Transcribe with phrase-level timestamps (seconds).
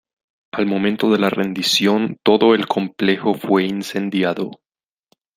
[0.53, 4.49] Al momento de la rendición, todo el complejo fue incendiado.